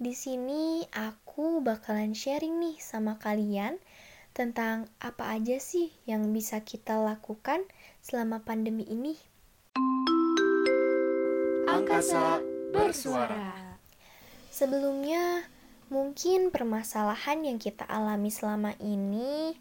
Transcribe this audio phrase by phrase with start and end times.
[0.00, 3.76] Di sini aku bakalan sharing nih sama kalian
[4.32, 7.60] tentang apa aja sih yang bisa kita lakukan
[8.00, 9.20] selama pandemi ini.
[11.68, 12.40] Angkasa
[12.72, 13.76] bersuara.
[14.48, 15.44] Sebelumnya,
[15.92, 19.52] mungkin permasalahan yang kita alami selama ini,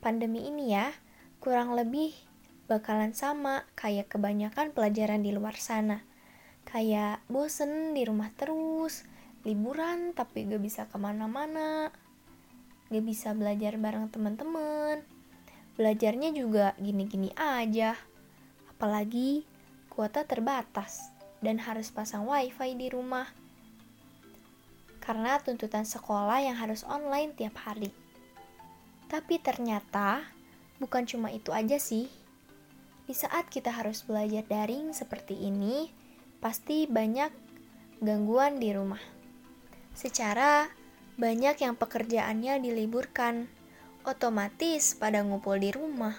[0.00, 0.88] pandemi ini ya,
[1.36, 2.16] kurang lebih
[2.64, 6.00] bakalan sama kayak kebanyakan pelajaran di luar sana.
[6.64, 9.04] Kayak bosen di rumah terus,
[9.48, 11.88] liburan tapi gak bisa ke mana-mana,
[12.92, 15.00] gak bisa belajar bareng teman-teman.
[15.80, 17.96] Belajarnya juga gini-gini aja.
[18.68, 19.48] Apalagi
[19.88, 21.08] kuota terbatas
[21.40, 23.26] dan harus pasang wifi di rumah.
[25.00, 27.88] Karena tuntutan sekolah yang harus online tiap hari.
[29.08, 30.20] Tapi ternyata
[30.76, 32.12] bukan cuma itu aja sih
[33.08, 35.88] di saat kita harus belajar daring seperti ini,
[36.44, 37.32] pasti banyak
[38.04, 39.00] gangguan di rumah.
[39.98, 40.70] Secara
[41.18, 43.50] banyak yang pekerjaannya diliburkan,
[44.06, 46.14] otomatis pada ngumpul di rumah.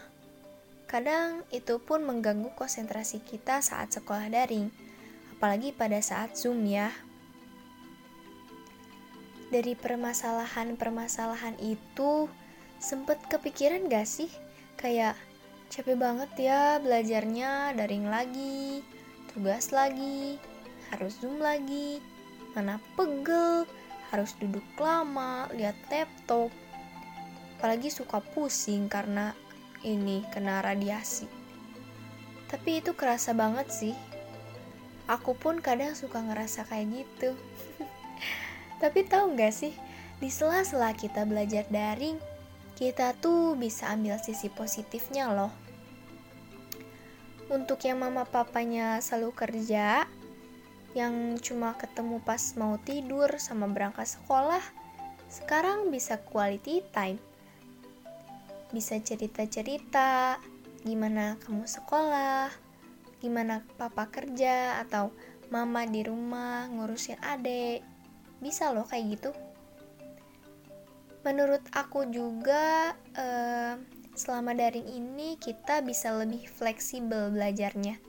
[0.84, 4.68] Kadang itu pun mengganggu konsentrasi kita saat sekolah daring,
[5.32, 6.92] apalagi pada saat Zoom ya.
[9.48, 12.28] Dari permasalahan-permasalahan itu,
[12.84, 14.28] sempet kepikiran gak sih?
[14.76, 15.16] Kayak,
[15.70, 18.82] Capek banget ya belajarnya daring lagi,
[19.30, 20.42] tugas lagi,
[20.90, 22.02] harus zoom lagi,
[22.60, 23.64] mana pegel,
[24.12, 26.52] harus duduk lama, lihat laptop.
[27.56, 29.32] Apalagi suka pusing karena
[29.88, 31.32] ini kena radiasi.
[32.52, 33.96] Tapi itu kerasa banget sih.
[35.08, 37.32] Aku pun kadang suka ngerasa kayak gitu.
[38.84, 39.72] Tapi tahu nggak sih,
[40.20, 42.20] di sela-sela kita belajar daring,
[42.76, 45.52] kita tuh bisa ambil sisi positifnya loh.
[47.50, 50.06] Untuk yang mama papanya selalu kerja,
[50.98, 54.62] yang cuma ketemu pas mau tidur sama berangkat sekolah,
[55.30, 57.22] sekarang bisa quality time.
[58.70, 60.38] Bisa cerita-cerita,
[60.86, 62.50] gimana kamu sekolah,
[63.22, 65.14] gimana papa kerja, atau
[65.50, 67.82] mama di rumah ngurusin adek.
[68.42, 69.32] Bisa loh kayak gitu
[71.28, 73.76] menurut aku juga uh,
[74.16, 78.00] selama daring ini kita bisa lebih fleksibel belajarnya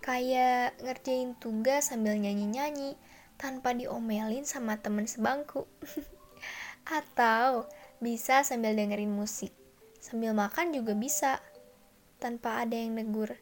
[0.00, 2.96] kayak ngerjain tugas sambil nyanyi-nyanyi
[3.36, 5.68] tanpa diomelin sama temen sebangku.
[7.00, 7.68] Atau
[8.00, 9.52] bisa sambil dengerin musik.
[10.00, 11.40] Sambil makan juga bisa
[12.16, 13.36] tanpa ada yang negur.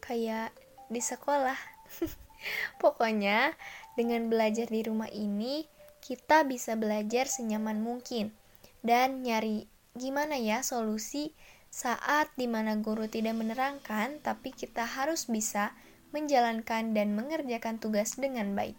[0.00, 0.56] Kayak
[0.88, 1.56] di sekolah.
[2.82, 3.52] Pokoknya
[3.96, 5.68] dengan belajar di rumah ini
[6.00, 8.32] kita bisa belajar senyaman mungkin.
[8.80, 11.36] Dan nyari gimana ya solusi
[11.70, 15.70] saat di mana guru tidak menerangkan tapi kita harus bisa
[16.10, 18.78] menjalankan dan mengerjakan tugas dengan baik.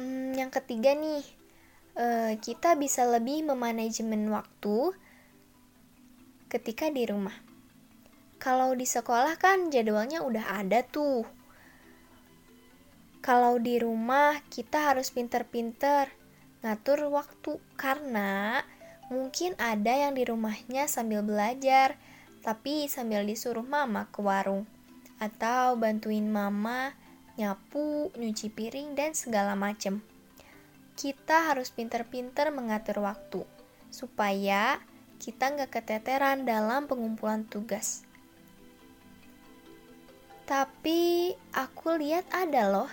[0.00, 1.22] Hmm, yang ketiga nih,
[1.96, 4.96] uh, kita bisa lebih memanajemen waktu
[6.48, 7.36] ketika di rumah.
[8.42, 11.22] Kalau di sekolah kan jadwalnya udah ada tuh.
[13.22, 16.10] Kalau di rumah kita harus pinter-pinter
[16.66, 18.62] ngatur waktu karena
[19.10, 21.94] mungkin ada yang di rumahnya sambil belajar
[22.42, 24.66] tapi sambil disuruh mama ke warung
[25.22, 26.92] atau bantuin mama
[27.38, 30.02] nyapu, nyuci piring dan segala macem.
[30.98, 33.46] Kita harus pinter-pinter mengatur waktu
[33.88, 34.82] supaya
[35.22, 38.04] kita nggak keteteran dalam pengumpulan tugas.
[40.44, 42.90] Tapi aku lihat ada loh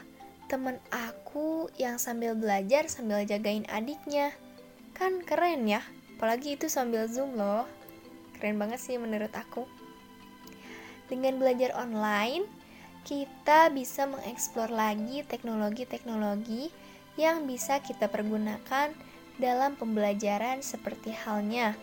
[0.50, 4.34] temen aku yang sambil belajar sambil jagain adiknya.
[4.98, 5.86] Kan keren ya,
[6.18, 7.70] apalagi itu sambil zoom loh.
[8.40, 9.68] Keren banget sih menurut aku.
[11.12, 12.48] Dengan belajar online,
[13.04, 16.72] kita bisa mengeksplor lagi teknologi-teknologi
[17.20, 18.96] yang bisa kita pergunakan
[19.36, 21.76] dalam pembelajaran seperti halnya.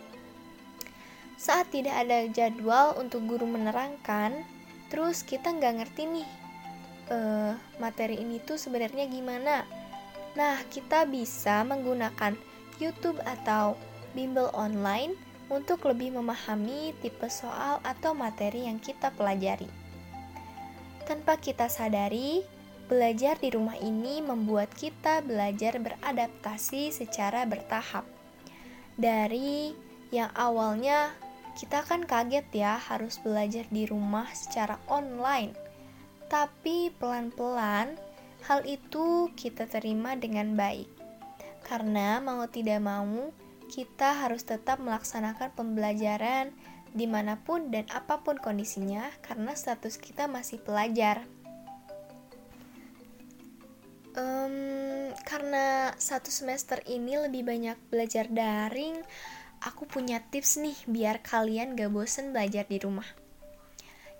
[1.37, 4.41] Saat tidak ada jadwal untuk guru menerangkan,
[4.89, 6.29] terus kita nggak ngerti nih
[7.13, 9.61] uh, materi ini tuh sebenarnya gimana.
[10.33, 12.33] Nah, kita bisa menggunakan
[12.81, 13.77] YouTube atau
[14.13, 19.69] bimbel online untuk lebih memahami tipe soal atau materi yang kita pelajari.
[21.07, 22.43] Tanpa kita sadari,
[22.91, 28.03] belajar di rumah ini membuat kita belajar beradaptasi secara bertahap.
[28.99, 29.71] Dari
[30.11, 31.15] yang awalnya
[31.55, 35.67] kita kan kaget ya harus belajar di rumah secara online
[36.27, 37.95] tapi pelan-pelan
[38.43, 40.87] hal itu kita terima dengan baik.
[41.63, 43.31] Karena mau tidak mau,
[43.67, 46.55] kita harus tetap melaksanakan pembelajaran
[46.95, 51.27] di mana pun dan apa pun kondisinya karena status kita masih pelajar.
[54.17, 58.99] um, karena satu semester ini lebih banyak belajar daring
[59.61, 63.07] aku punya tips nih biar kalian gak bosen belajar di rumah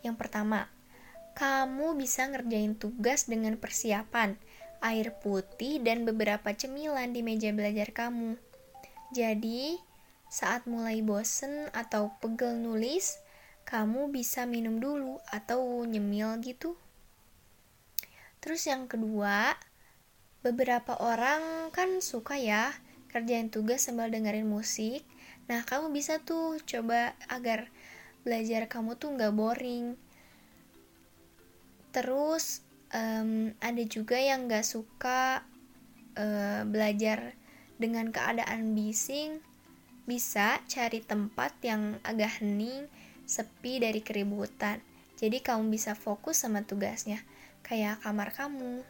[0.06, 0.70] yang pertama
[1.38, 4.38] kamu bisa ngerjain tugas dengan persiapan
[4.82, 8.38] air putih dan beberapa cemilan di meja belajar kamu
[9.16, 9.80] jadi
[10.28, 13.16] saat mulai bosen atau pegel nulis,
[13.64, 16.76] kamu bisa minum dulu atau nyemil gitu.
[18.44, 19.56] Terus yang kedua,
[20.44, 22.72] beberapa orang kan suka ya
[23.08, 25.04] kerjain tugas sambil dengerin musik.
[25.48, 27.72] Nah, kamu bisa tuh coba agar
[28.28, 29.96] belajar kamu tuh nggak boring.
[31.96, 32.62] Terus
[32.92, 35.48] um, ada juga yang nggak suka
[36.20, 37.34] uh, belajar
[37.78, 39.42] dengan keadaan bising
[40.08, 42.88] bisa cari tempat yang agak hening,
[43.28, 44.80] sepi dari keributan.
[45.18, 47.20] Jadi kamu bisa fokus sama tugasnya,
[47.66, 48.86] kayak kamar kamu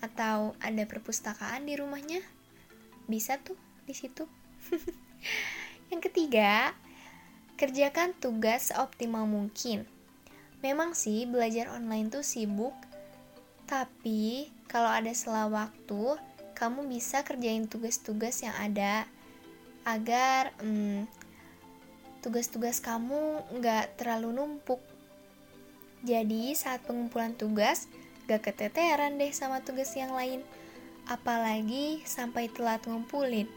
[0.00, 2.24] atau ada perpustakaan di rumahnya.
[3.06, 4.26] Bisa tuh di situ.
[5.94, 6.74] yang ketiga,
[7.54, 9.86] kerjakan tugas seoptimal mungkin.
[10.60, 12.74] Memang sih belajar online tuh sibuk,
[13.70, 16.18] tapi kalau ada sela waktu,
[16.60, 19.08] kamu bisa kerjain tugas-tugas yang ada
[19.88, 21.08] agar hmm,
[22.20, 24.84] tugas-tugas kamu nggak terlalu numpuk.
[26.04, 27.88] Jadi saat pengumpulan tugas,
[28.28, 30.44] gak keteteran deh sama tugas yang lain.
[31.08, 33.48] Apalagi sampai telat ngumpulin,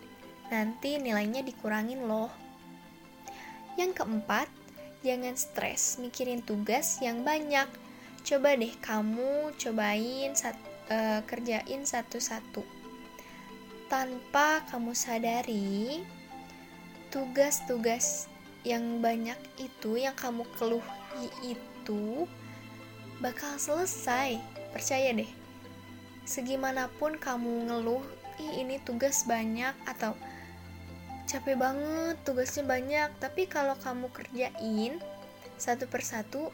[0.48, 2.32] nanti nilainya dikurangin loh.
[3.76, 4.48] Yang keempat,
[5.04, 7.68] jangan stres mikirin tugas yang banyak.
[8.24, 10.56] Coba deh kamu cobain sat,
[10.88, 12.83] uh, kerjain satu-satu
[13.94, 16.02] tanpa kamu sadari,
[17.14, 18.26] tugas-tugas
[18.66, 22.26] yang banyak itu yang kamu keluhi itu
[23.22, 24.42] bakal selesai.
[24.74, 25.30] Percaya deh.
[26.26, 28.02] Segimanapun kamu ngeluh,
[28.42, 30.18] Ih, ini tugas banyak atau
[31.30, 34.98] capek banget, tugasnya banyak, tapi kalau kamu kerjain
[35.62, 36.50] satu persatu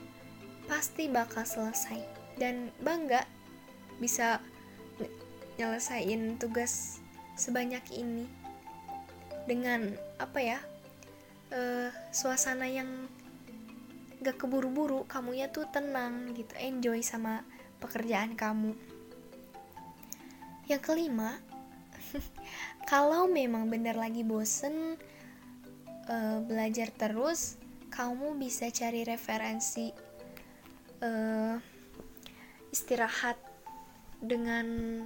[0.68, 2.03] pasti bakal selesai
[2.36, 3.24] dan bangga
[3.95, 4.44] bisa
[5.56, 6.99] nyelesain tugas
[7.39, 8.27] sebanyak ini.
[9.47, 10.59] Dengan apa ya
[11.56, 13.07] uh, suasana yang
[14.19, 17.41] gak keburu-buru kamunya tuh tenang gitu enjoy sama
[17.80, 18.75] pekerjaan kamu.
[20.68, 21.39] Yang kelima
[22.91, 25.00] kalau memang bener lagi bosen
[26.12, 27.56] uh, belajar terus
[27.89, 29.89] kamu bisa cari referensi
[31.01, 31.57] uh,
[32.69, 33.38] istirahat
[34.19, 35.01] dengan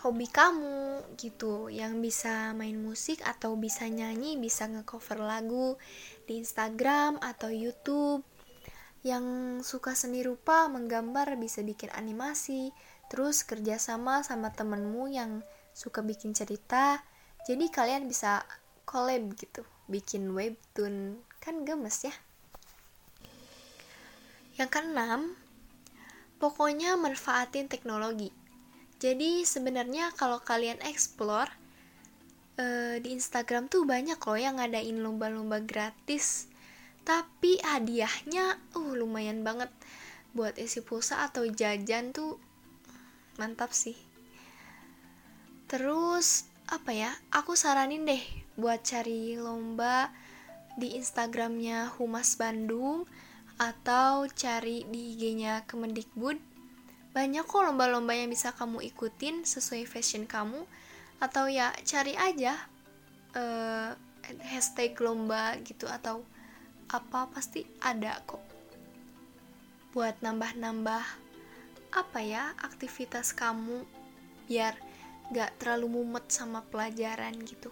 [0.00, 5.76] hobi kamu gitu yang bisa main musik atau bisa nyanyi bisa ngecover lagu
[6.24, 8.24] di Instagram atau YouTube.
[9.04, 9.24] Yang
[9.64, 12.72] suka seni rupa menggambar bisa bikin animasi
[13.12, 15.44] terus kerjasama sama temenmu yang
[15.76, 17.04] suka bikin cerita.
[17.44, 18.44] Jadi kalian bisa
[18.88, 21.20] collab gitu bikin webtoon.
[21.44, 22.14] Kan gemes ya?
[24.56, 25.36] Yang keenam
[26.40, 28.39] pokoknya manfaatin teknologi
[29.00, 31.48] jadi sebenarnya kalau kalian explore
[32.60, 36.52] uh, di Instagram tuh banyak loh yang ngadain lomba-lomba gratis.
[37.00, 39.72] Tapi hadiahnya uh lumayan banget
[40.36, 42.36] buat isi pulsa atau jajan tuh
[43.40, 43.96] mantap sih.
[45.64, 47.10] Terus apa ya?
[47.32, 48.20] Aku saranin deh
[48.60, 50.12] buat cari lomba
[50.76, 53.08] di Instagramnya Humas Bandung
[53.56, 56.49] atau cari di IG-nya Kemendikbud
[57.10, 60.62] banyak kok lomba-lomba yang bisa kamu ikutin sesuai fashion kamu.
[61.20, 62.56] Atau ya cari aja
[63.36, 63.92] uh,
[64.46, 66.22] hashtag lomba gitu atau
[66.90, 68.42] apa pasti ada kok.
[69.90, 71.04] Buat nambah-nambah
[71.90, 73.82] apa ya aktivitas kamu
[74.46, 74.78] biar
[75.34, 77.70] gak terlalu mumet sama pelajaran gitu.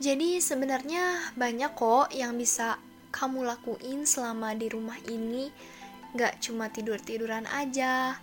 [0.00, 2.80] Jadi sebenarnya banyak kok yang bisa
[3.12, 5.52] kamu lakuin selama di rumah ini
[6.14, 8.18] nggak cuma tidur tiduran aja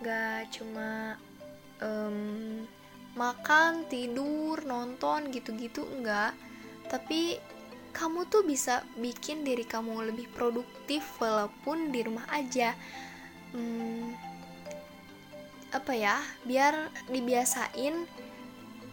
[0.00, 1.20] nggak cuma
[1.80, 2.64] um,
[3.16, 6.36] makan tidur nonton gitu-gitu enggak
[6.86, 7.40] tapi
[7.96, 12.76] kamu tuh bisa bikin diri kamu lebih produktif walaupun di rumah aja.
[13.56, 14.12] Hmm,
[15.72, 18.04] apa ya biar dibiasain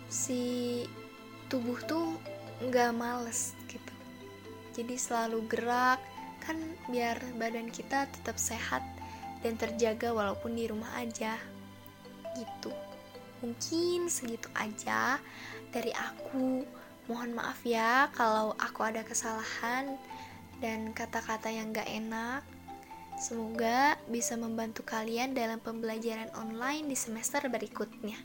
[0.07, 0.43] si
[1.51, 2.15] tubuh tuh
[2.63, 3.93] nggak males gitu.
[4.71, 5.99] Jadi selalu gerak
[6.43, 6.59] kan
[6.91, 8.83] biar badan kita tetap sehat
[9.43, 11.39] dan terjaga walaupun di rumah aja.
[12.35, 12.71] Gitu.
[13.43, 15.19] Mungkin segitu aja
[15.71, 16.63] dari aku.
[17.03, 19.99] Mohon maaf ya kalau aku ada kesalahan
[20.63, 22.43] dan kata-kata yang gak enak.
[23.19, 28.15] Semoga bisa membantu kalian dalam pembelajaran online di semester berikutnya.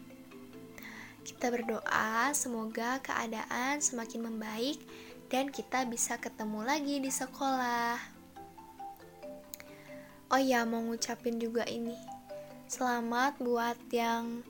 [1.27, 4.81] Kita berdoa semoga keadaan semakin membaik
[5.29, 7.97] dan kita bisa ketemu lagi di sekolah.
[10.29, 11.97] Oh ya, mau ngucapin juga ini.
[12.69, 14.45] Selamat buat yang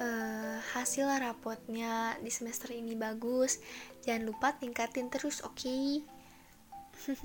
[0.00, 3.60] uh, hasil rapotnya di semester ini bagus
[4.04, 6.04] jangan lupa tingkatin terus oke okay?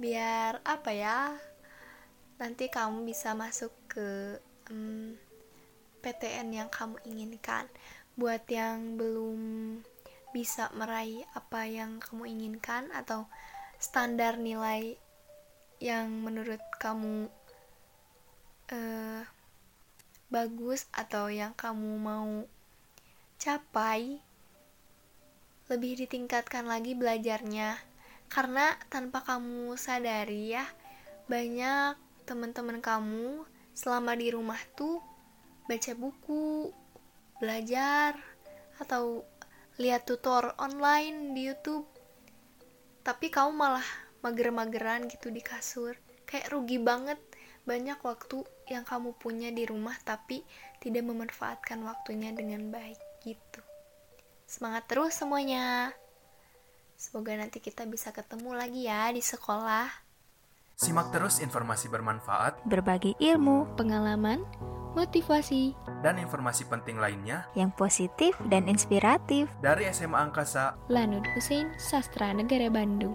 [0.00, 1.18] biar apa ya
[2.40, 4.40] nanti kamu bisa masuk ke
[4.72, 5.12] um,
[6.00, 7.68] PTN yang kamu inginkan
[8.16, 9.40] buat yang belum
[10.30, 13.26] bisa meraih apa yang kamu inginkan atau
[13.80, 14.94] standar nilai
[15.80, 17.26] yang menurut kamu
[18.70, 19.22] uh,
[20.30, 22.46] bagus atau yang kamu mau
[23.40, 24.20] capai
[25.72, 27.80] lebih ditingkatkan lagi belajarnya.
[28.30, 30.62] Karena tanpa kamu sadari ya
[31.26, 33.42] banyak teman-teman kamu
[33.74, 35.02] selama di rumah tuh
[35.66, 36.70] baca buku
[37.42, 38.14] belajar
[38.78, 39.26] atau
[39.78, 41.86] lihat tutor online di YouTube
[43.06, 43.86] tapi kamu malah
[44.24, 45.94] mager-mageran gitu di kasur
[46.26, 47.18] kayak rugi banget
[47.64, 50.42] banyak waktu yang kamu punya di rumah tapi
[50.80, 53.60] tidak memanfaatkan waktunya dengan baik gitu.
[54.48, 55.92] Semangat terus semuanya.
[56.96, 59.88] Semoga nanti kita bisa ketemu lagi ya di sekolah.
[60.80, 64.40] Simak terus informasi bermanfaat, berbagi ilmu, pengalaman,
[64.92, 67.46] motivasi, dan informasi penting lainnya.
[67.54, 69.50] Yang positif dan inspiratif.
[69.60, 70.76] Dari SMA Angkasa.
[70.88, 73.14] Lanud Hussein Sastra Negara Bandung.